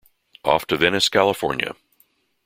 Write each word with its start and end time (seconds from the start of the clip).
Off 0.43 0.65
to 0.65 0.77
Venice, 0.77 1.09
California. 1.09 1.75